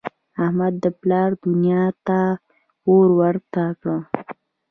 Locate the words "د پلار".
0.83-1.29